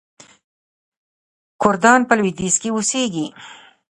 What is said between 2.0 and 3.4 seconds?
په لویدیځ کې اوسیږي.